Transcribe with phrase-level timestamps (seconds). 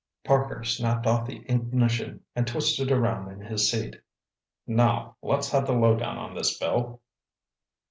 [0.23, 3.97] Parker snapped off the ignition and twisted around in his seat.
[4.65, 7.01] "Now let's have the lowdown on this, Bill."